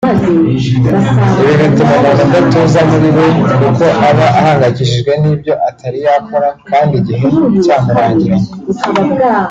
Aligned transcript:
Ibi 1.39 1.53
bituma 1.61 1.93
umuntu 1.97 2.15
adatuza 2.25 2.79
muri 2.89 3.07
we 3.15 3.25
kuko 3.57 3.85
aba 4.09 4.27
ahangayikishijwe 4.39 5.11
n’ibyo 5.21 5.53
atari 5.69 5.99
yakora 6.05 6.49
kandi 6.69 6.93
igihe 7.01 7.25
cyamurangiranye 7.63 8.49